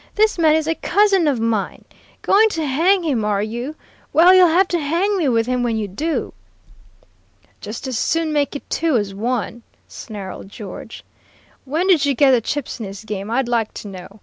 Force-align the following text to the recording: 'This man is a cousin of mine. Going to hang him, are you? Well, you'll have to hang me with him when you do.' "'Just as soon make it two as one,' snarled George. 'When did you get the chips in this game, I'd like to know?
'This 0.15 0.39
man 0.39 0.55
is 0.55 0.65
a 0.65 0.73
cousin 0.73 1.27
of 1.27 1.39
mine. 1.39 1.85
Going 2.23 2.49
to 2.49 2.65
hang 2.65 3.03
him, 3.03 3.23
are 3.23 3.43
you? 3.43 3.75
Well, 4.11 4.33
you'll 4.33 4.47
have 4.47 4.67
to 4.69 4.79
hang 4.79 5.15
me 5.15 5.29
with 5.29 5.45
him 5.45 5.61
when 5.61 5.77
you 5.77 5.87
do.' 5.87 6.33
"'Just 7.59 7.85
as 7.85 7.99
soon 7.99 8.33
make 8.33 8.55
it 8.55 8.67
two 8.67 8.97
as 8.97 9.13
one,' 9.13 9.61
snarled 9.87 10.49
George. 10.49 11.05
'When 11.65 11.85
did 11.85 12.03
you 12.03 12.15
get 12.15 12.31
the 12.31 12.41
chips 12.41 12.79
in 12.79 12.87
this 12.87 13.03
game, 13.05 13.29
I'd 13.29 13.47
like 13.47 13.75
to 13.75 13.87
know? 13.89 14.19